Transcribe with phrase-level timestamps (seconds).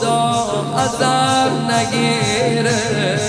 [0.00, 3.20] خدا ازم نگیره.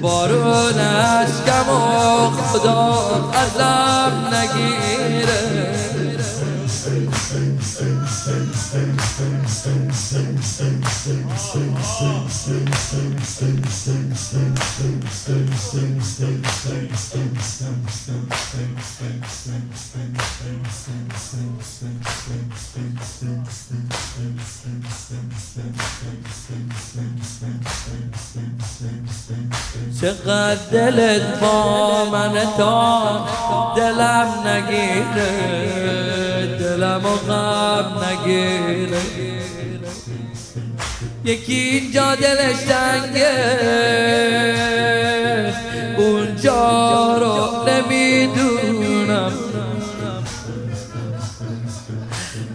[0.00, 5.74] بارون اشکم و خدا ازم نگیره.
[30.00, 33.26] چقدر دلت با من تا
[33.76, 35.30] دلم نگیره
[36.58, 39.00] دلم و غم نگیره.
[41.24, 43.34] یکی اینجا دلش تنگه
[45.98, 49.32] اونجا رو نمی‌دونم.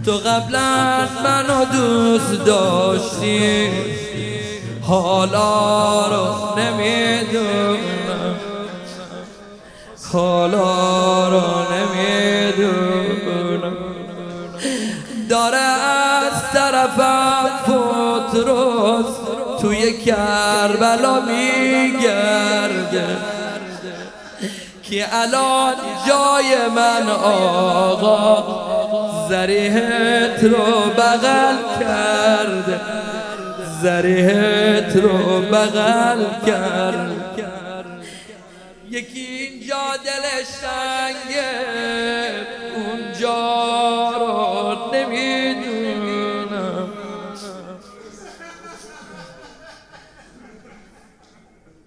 [0.05, 3.69] تو قبلا منو دوست داشتی.
[4.89, 6.25] حالا رو
[6.59, 8.35] نمی‌دونم.
[10.13, 11.41] حالا رو
[11.73, 12.97] نمی‌دونم.
[15.29, 19.05] داره از طرفم فوت روز
[19.61, 23.07] توی کربلا میگرده.
[24.83, 25.75] که الان
[26.07, 28.43] جای من آقا؟
[29.29, 33.08] زریحت رو بغل کرده.
[33.81, 37.15] زریحت رو بغل کرد.
[38.89, 41.51] یکی اینجا دلش تنگه
[42.75, 44.35] اونجا رو
[44.93, 46.89] نمی‌دونم.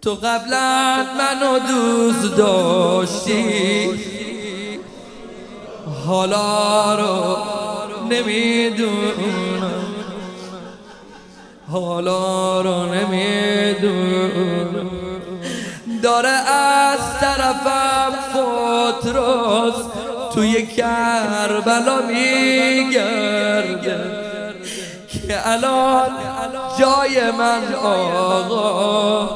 [0.02, 3.90] تو قبلا منو دوست داشتی
[6.06, 7.36] حالا رو
[8.10, 9.81] نمی‌دونم.
[11.72, 14.90] حالا رو نمی‌دونم.
[16.02, 19.74] داره از طرفم فوت روز
[20.34, 24.00] توی کربلا میگرده.
[25.28, 26.10] که الان
[26.78, 29.28] جای من آقا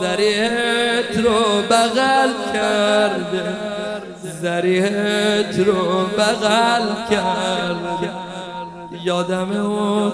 [0.00, 3.56] زریحت رو بغل کرده.
[4.42, 8.10] زریحت رو بغل کرده.
[9.04, 10.12] یادم اون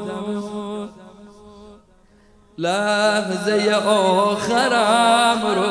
[2.59, 5.70] لحظه آخرم رو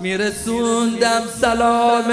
[0.00, 2.04] میرسوندم سلام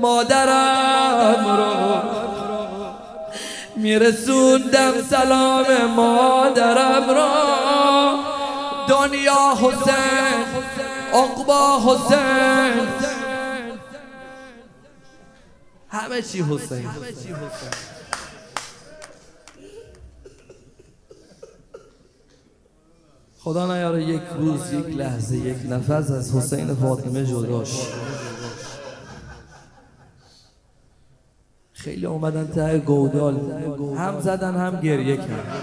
[0.00, 2.02] مادرم رو.
[3.76, 7.28] میرسوندم سلام مادرم رو.
[8.88, 10.44] دنیا حسین
[11.14, 12.88] اقبا حسین.
[15.88, 16.88] همه چی حسین.
[23.44, 27.88] خدا نیاره یک روز یک لحظه یک نفس از حسین فاطمه جداش.
[31.72, 33.34] خیلی اومدن ته گودال
[33.96, 35.62] هم زدن هم گریه کرد